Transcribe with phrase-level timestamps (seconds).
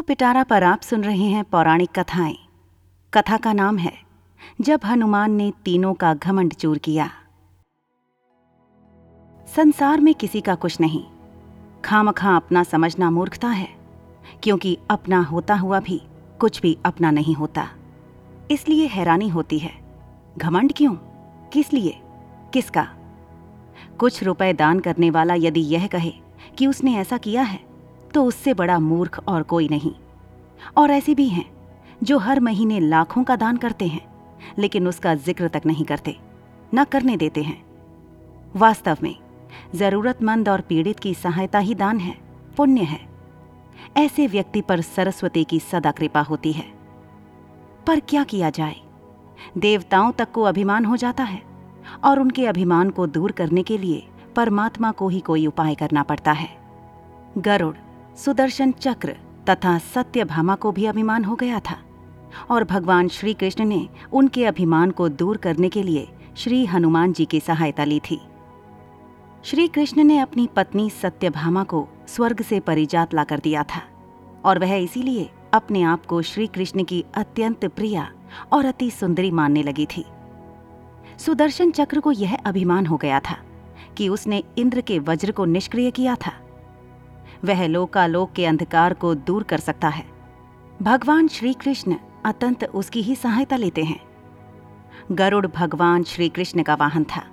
[0.00, 2.36] तो पिटारा पर आप सुन रहे हैं पौराणिक कथाएँ।
[3.14, 3.92] कथा का नाम है,
[4.60, 7.10] जब हनुमान ने तीनों का घमंड चूर किया।
[9.56, 11.04] संसार में किसी का कुछ नहीं।
[11.84, 13.68] खामखा अपना समझना मूर्खता है,
[14.42, 16.02] क्योंकि अपना होता हुआ भी
[16.40, 17.68] कुछ भी अपना नहीं होता।
[18.50, 19.72] इसलिए हैरानी होती है,
[20.38, 20.94] घमंड क्यों?
[21.52, 22.00] किस लिए?
[22.52, 22.82] किसका?
[23.98, 26.12] कुछ रुपए दान करने वाला यदि यह कहे
[26.58, 27.69] कि उसने ऐसा किया है
[28.14, 29.92] तो उससे बड़ा मूर्ख और कोई नहीं।
[30.76, 31.44] और ऐसे भी हैं,
[32.02, 34.04] जो हर महीने लाखों का दान करते हैं,
[34.58, 36.16] लेकिन उसका ज़िक्र तक नहीं करते,
[36.74, 37.62] न करने देते हैं।
[38.56, 39.16] वास्तव में,
[39.74, 42.16] जरूरतमंद और पीड़ित की सहायता ही दान है,
[42.56, 43.00] पुण्य है।
[43.96, 46.64] ऐसे व्यक्ति पर सरस्वती की सदा कृपा होती है।
[47.86, 48.76] पर क्या किया जाए?
[49.58, 51.42] देवताओं तक को अभिमान हो जाता है,
[52.04, 54.06] और उनके अभिमान को दूर करने के लिए
[54.36, 56.48] परमात्मा को ही कोई उपाय करना पड़ता है।
[57.38, 57.74] गरुड़
[58.16, 59.16] सुदर्शन चक्र
[59.48, 61.78] तथा सत्यभामा को भी अभिमान हो गया था
[62.50, 67.24] और भगवान श्री कृष्ण ने उनके अभिमान को दूर करने के लिए श्री हनुमान जी
[67.24, 68.20] की सहायता ली थी।
[69.42, 73.82] श्री कृष्ण ने अपनी पत्नी सत्यभामा को स्वर्ग से परिजात ला कर दिया था
[74.44, 78.12] और वह इसीलिए अपने आप को श्री कृष्ण की अत्यंत प्रिया
[78.52, 80.04] और अति सुंदरी मानने लगी थी।
[81.18, 83.36] सुदर्शन चक्र को यह अभिमान हो गया था
[83.96, 86.32] कि उसने इंद्र के वज्र को निष्क्रिय किया था
[87.44, 90.04] वह लोकालोक के अंधकार को दूर कर सकता है।
[90.82, 94.00] भगवान श्री कृष्ण अतंत उसकी ही सहायता लेते हैं।
[95.12, 97.24] गरुड़ भगवान श्री कृष्ण का वाहन था।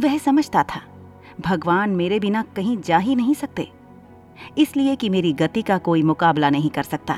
[0.00, 0.80] वह समझता था,
[1.40, 3.70] भगवान मेरे बिना कहीं जा ही नहीं सकते।
[4.58, 7.14] इसलिए कि मेरी गति का कोई मुकाबला नहीं कर सकता।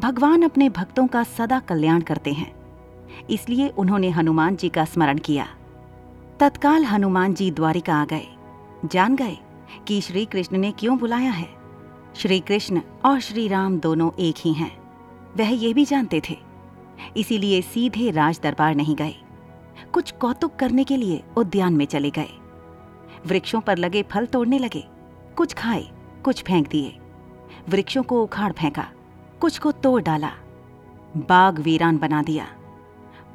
[0.00, 2.54] भगवान अपने भक्तों का सदा कल्याण करते हैं।
[3.30, 5.46] इसलिए उन्होंने हनुमान जी का स्मरण किया।
[6.40, 8.26] तत्काल हनुमान जी द्वारिका आ गए,
[8.84, 9.38] जान गए।
[9.86, 11.48] कि श्री कृष्ण ने क्यों बुलाया है?
[12.16, 14.78] श्री कृष्ण और श्री राम दोनों एक ही हैं।
[15.36, 16.38] वह ये भी जानते थे।
[17.16, 19.14] इसीलिए सीधे राज दरबार नहीं गए।
[19.92, 22.40] कुछ कौतुक करने के लिए उद्यान में चले गए।
[23.26, 24.88] वृक्षों पर लगे फल तोड़ने लगे।
[25.36, 25.88] कुछ खाए,
[26.24, 26.98] कुछ फेंक दिए।
[27.68, 28.90] वृक्षों को उखाड़ फेंका,
[29.40, 30.30] कुछ को तोड़ डाला।
[31.16, 32.46] बाग वीरान बना दिया।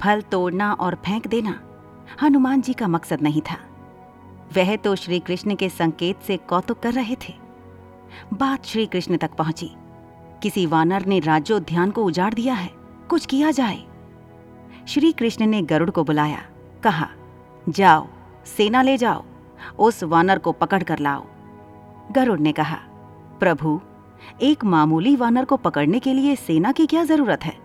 [0.00, 1.60] फल तोड़ना और फेंक देना
[2.22, 3.69] हनुमान जी का मकसद नहीं था।
[4.56, 7.34] वह तो श्री कृष्ण के संकेत से कौतुक कर रहे थे।
[8.34, 9.70] बात श्री कृष्ण तक पहुँची।
[10.42, 12.70] किसी वानर ने राज्योद्यान को उजाड़ दिया है।
[13.10, 13.78] कुछ किया जाए।
[14.88, 16.42] श्री कृष्ण ने गरुड़ को बुलाया।
[16.82, 17.08] कहा,
[17.68, 18.06] जाओ,
[18.46, 19.24] सेना ले जाओ।
[19.78, 21.26] उस वानर को पकड़ कर लाओ।
[22.12, 22.76] गरुड़ ने कहा,
[23.40, 23.80] प्रभु,
[24.42, 27.56] एक मामूली वानर को पकड़ने के लिए सेना की क्या ज़रूरत है?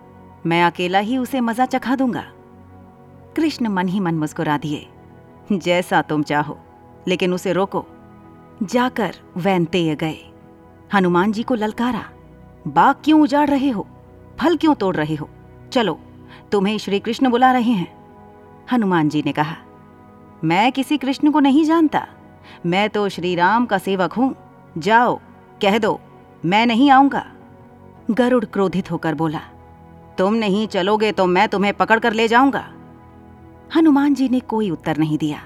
[0.45, 2.23] मैं अकेला ही उसे मज़ा चखा दूँगा।
[3.35, 4.87] कृष्ण मन ही मन मुस्कुरा दिए,
[5.51, 6.57] जैसा तुम चाहो।
[7.07, 7.85] लेकिन उसे रोको।
[8.63, 10.17] जाकर वैनतेय गए।
[10.93, 12.05] हनुमान जी को ललकारा।
[12.67, 13.87] बाग क्यों उजाड़ रहे हो?
[14.39, 15.29] फल क्यों तोड़ रहे हो?
[15.71, 15.99] चलो,
[16.51, 17.95] तुम्हें श्री कृष्ण बुला रहे हैं।
[18.71, 19.55] हनुमान जी ने कहा,
[20.43, 22.07] मैं किसी कृष्ण को नहीं जानता।
[22.65, 24.35] मैं तो श्री राम का सेवक हूँ।
[24.77, 25.19] जाओ,
[25.61, 25.99] कह दो,
[26.45, 27.25] मैं नहीं आऊँगा।
[28.11, 29.41] गरुड़ क्रोधित होकर बोला,
[30.17, 32.67] तुम नहीं चलोगे तो मैं तुम्हें पकड़ कर ले जाऊँगा।
[33.75, 35.41] हनुमान जी ने कोई उत्तर नहीं दिया।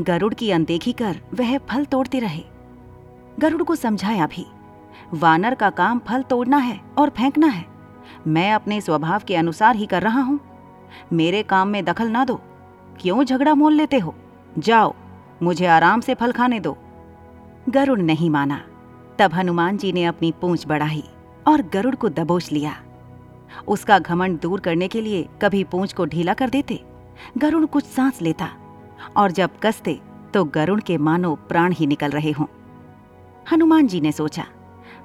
[0.00, 2.44] गरुड़ की अनदेखी कर वह फल तोड़ते रहे।
[3.38, 4.46] गरुड़ को समझाया भी,
[5.14, 7.64] वानर का काम फल तोड़ना है और फेंकना है।
[8.26, 10.40] मैं अपने स्वभाव के अनुसार ही कर रहा हूँ।
[11.12, 12.40] मेरे काम में दखल ना दो।
[13.00, 14.14] क्यों झगड़ा मोल लेते हो?
[14.58, 14.94] जाओ,
[15.42, 16.76] मुझे आराम से फल खाने दो।
[17.68, 18.60] गरुड़ नहीं माना।
[19.18, 21.04] तब हनुमान जी ने अपनी पूंछ बढ़ाई
[21.46, 22.76] और गरुड़ को दबोच लिया।
[23.68, 26.84] उसका घमंड दूर करने के लिए कभी पूंछ को ढीला कर देते।
[27.38, 28.48] गरुड़ कुछ सांस लेता।
[29.16, 30.00] और जब कसते
[30.34, 32.46] तो गरुड़ के मानो प्राण ही निकल रहे हों।
[33.52, 34.44] हनुमान जी ने सोचा,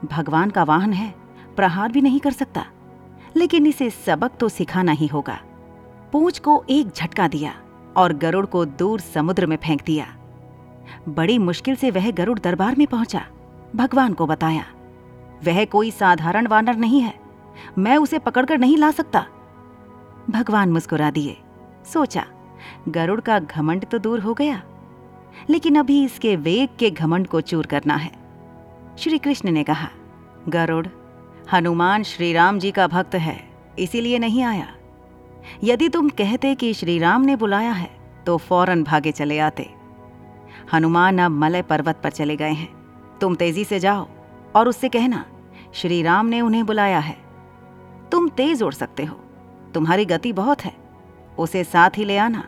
[0.06, 1.14] भगवान का वाहन है,
[1.56, 2.66] प्रहार भी नहीं कर सकता।
[3.36, 5.40] लेकिन इसे सबक तो सिखाना ही होगा।
[6.12, 7.54] पूंछ को एक झटका दिया
[7.98, 10.06] और गरुड़ को दूर समुद्र में फेंक दिया।
[11.10, 13.26] बड़ी मुश्किल से वह गरुड़ दरबार में पहुँचा,
[13.76, 14.66] भगवान को बताया,
[15.46, 17.14] वह कोई साधारण वानर नहीं है,
[17.78, 19.26] मैं उसे पकड़कर नहीं ला सकता।
[20.30, 21.38] भगवान मुस्कुरा दिए,
[21.94, 22.26] सोचा
[22.90, 24.62] गरुड़ का घमंड तो दूर हो गया,
[25.50, 28.12] लेकिन अभी इसके वेग के घमंड को चूर करना है।
[29.00, 29.90] श्री कृष्ण ने कहा,
[30.50, 30.88] गरुड़,
[31.54, 33.40] हनुमान श्री राम जी का भक्त है,
[33.80, 34.68] इसीलिए नहीं आया।
[35.64, 37.90] यदि तुम कहते कि श्री राम ने बुलाया है
[38.26, 39.70] तो फ़ौरन भागे चले आते।
[40.74, 42.70] हनुमान अब मलय पर्वत पर चले गए हैं।
[43.22, 44.08] तुम तेज़ी से जाओ
[44.56, 45.24] और उससे कहना
[45.74, 47.16] श्री राम ने उन्हें बुलाया है।
[48.12, 49.16] तुम तेज उड़ सकते हो।
[49.74, 50.74] तुम्हारी गति बहुत है।
[51.40, 52.44] उसे साथ ही ले आना।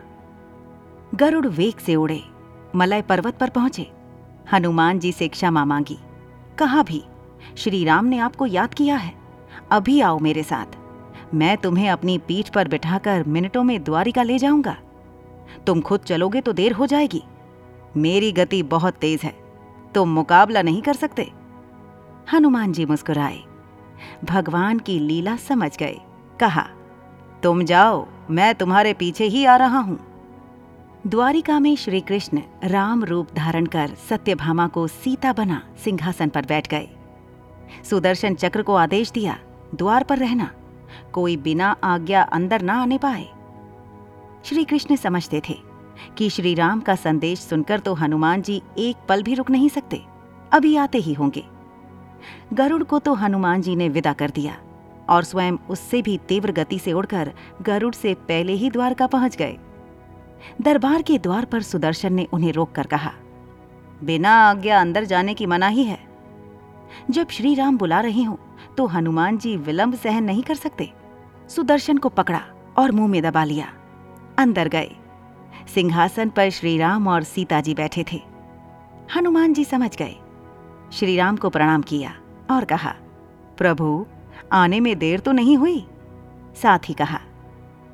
[1.14, 2.22] गरुड़ वेग से उड़े,
[2.76, 3.90] मलय पर्वत पर पहुँचे।
[4.52, 5.98] हनुमान जी से क्षमा मांगी।
[6.58, 7.02] कहा भी
[7.56, 9.12] श्री राम ने आपको याद किया है,
[9.72, 10.76] अभी आओ मेरे साथ।
[11.34, 14.76] मैं तुम्हें अपनी पीठ पर बिठाकर मिनटों में द्वारिका ले जाऊँगा।
[15.66, 17.22] तुम खुद चलोगे तो देर हो जाएगी।
[17.96, 19.34] मेरी गति बहुत तेज है,
[19.94, 21.30] तुम मुकाबला नहीं कर सकते।
[22.32, 23.40] हनुमान जी मुस्कुराए।
[24.24, 25.98] भगवान की लीला समझ गए।
[26.40, 26.66] कहा
[27.42, 29.98] तुम जाओ, मैं तुम्हारे पीछे ही आ रहा हूँ।
[31.06, 36.68] द्वारिका में श्री कृष्ण राम रूप धारण कर सत्यभामा को सीता बना सिंहासन पर बैठ
[36.68, 36.88] गए।
[37.90, 39.38] सुदर्शन चक्र को आदेश दिया,
[39.74, 40.50] द्वार पर रहना,
[41.12, 43.26] कोई बिना आज्ञा अंदर ना आने पाए।
[44.44, 45.58] श्री कृष्ण समझते थे
[46.18, 50.02] कि श्री राम का संदेश सुनकर तो हनुमान जी एक पल भी रुक नहीं सकते,
[50.52, 51.44] अभी आते ही होंगे।
[52.52, 54.56] गरुड़ को तो हनुमान जी ने विदा कर दिया।
[55.10, 59.56] और स्वयं उससे भी तीव्र गति से उड़कर गरुड़ से पहले ही द्वारका पहुँच गए।
[60.60, 63.12] दरबार के द्वार पर सुदर्शन ने उन्हें रोककर कहा,
[64.02, 65.98] बिना आज्ञा अंदर जाने की मनाही है।
[67.10, 68.36] जब श्री राम बुला रहे हों
[68.76, 70.90] तो हनुमान जी विलंब सहन नहीं कर सकते।
[71.48, 72.42] सुदर्शन को पकड़ा
[72.78, 73.72] और मुँह में दबा लिया।
[74.38, 74.90] अंदर गए।
[75.74, 78.20] सिंहासन पर श्री राम और सीता जी बैठे थे।
[79.16, 80.14] हनुमान जी समझ गए।
[80.92, 82.12] श्री राम को प्रणाम किया
[82.50, 82.94] और कहा,
[83.58, 84.06] प्रभु
[84.52, 85.86] आने में देर तो नहीं हुई।
[86.62, 87.20] साथ ही कहा,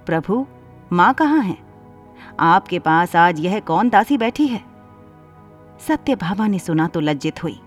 [0.07, 0.47] प्रभु,
[0.93, 1.57] माँ कहाँ है?
[2.41, 4.63] आपके पास आज यह कौन दासी बैठी है?
[5.89, 7.61] सत्य भामा ने सुना तो लज्जित हुई,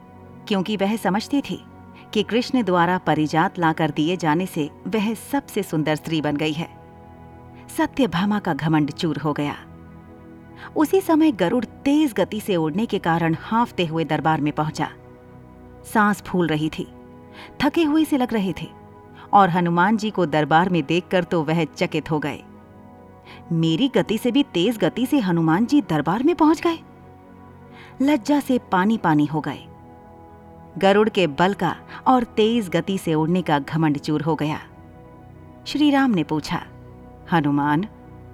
[0.48, 1.64] क्योंकि वह समझती थी
[2.14, 6.70] कि कृष्ण द्वारा परिजात लाकर दिए जाने से वह सबसे सुंदर स्त्री बन गई है।
[7.78, 9.56] सत्य भामा का घमंड चूर हो गया।
[10.76, 14.90] उसी समय गरुड़ तेज गति से उड़ने के कारण हाफते हुए दरबार में पहुँचा।
[15.94, 16.88] सांस फूल रही थी।
[17.64, 18.68] थके हुए से लग रहे थे,
[19.34, 22.44] और हनुमान जी को दरबार में देखकर तो वह चकित हो गए।
[23.52, 26.80] मेरी गति से भी तेज गति से हनुमान जी दरबार में पहुँच गए।
[28.02, 29.66] लज्जा से पानी पानी हो गए।
[30.78, 31.76] गरुड़ के बल का
[32.08, 34.60] और तेज गति से उड़ने का घमंड चूर हो गया।
[35.68, 36.62] श्री राम ने पूछा,
[37.32, 37.86] हनुमान,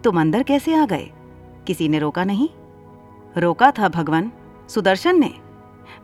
[0.04, 1.10] तुम अंदर कैसे आ गए?
[1.68, 2.50] किसी ने रोका नहीं?
[3.38, 4.32] रोका था भगवान,
[4.70, 5.34] सुदर्शन ने।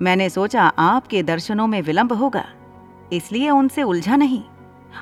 [0.02, 2.46] मैंने सोचा आपके दर्शनों में विलंब होगा।
[3.12, 4.44] इसलिए उनसे उलझा नहीं।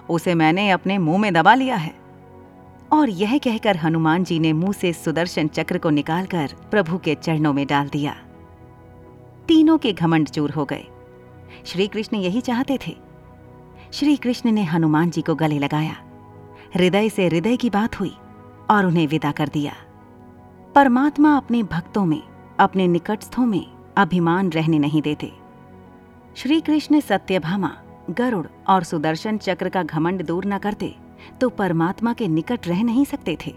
[0.10, 1.96] उसे मैंने अपने मुँह में दबा लिया है।
[2.92, 7.54] और यह कहकर हनुमान जी ने मुँह से सुदर्शन चक्र को निकालकर प्रभु के चरणों
[7.54, 8.16] में डाल दिया।
[9.48, 10.86] तीनों के घमंड चूर हो गए।
[11.66, 12.98] श्री कृष्ण यही चाहते थे।
[13.94, 15.96] श्री कृष्ण ने हनुमान जी को गले लगाया।
[16.76, 18.16] हृदय से हृदय की बात हुई
[18.70, 19.74] और उन्हें विदा कर दिया।
[20.76, 22.24] परमात्मा अपने भक्तों में,
[22.60, 23.66] अपने निकटस्थों में
[23.98, 25.34] अभिमान रहने नहीं देते।
[26.36, 27.78] श्री कृष्ण सत्यभामा
[28.10, 30.96] गरुड़ और सुदर्शन चक्र का घमंड दूर न करते
[31.42, 33.56] तो परमात्मा के निकट रह नहीं सकते थे।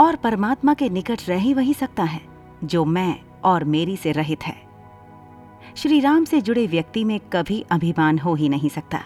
[0.00, 2.20] और परमात्मा के निकट रह ही वही सकता है,
[2.64, 4.56] जो मैं और मेरी से रहित है।
[5.76, 9.02] श्री राम से जुड़े व्यक्ति में कभी अभिमान हो ही नहीं सकता।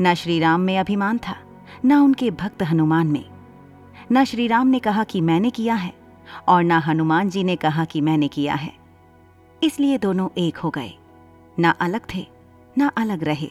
[0.00, 1.36] न श्री राम में अभिमान था,
[1.84, 3.24] न उनके भक्त हनुमान में।
[4.12, 5.92] न श्री राम ने कहा कि मैंने किया है,
[6.48, 8.72] और न हनुमान जी ने कहा कि मैंने किया है।
[9.62, 10.92] इसलिए दोनों एक हो गए,
[11.58, 12.26] ना अलग थे,
[12.78, 13.50] ना अलग रहे।